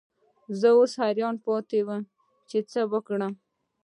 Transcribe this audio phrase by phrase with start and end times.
[0.59, 2.01] زه اوس حیران پاتې وم
[2.49, 3.33] چې څه وکړم.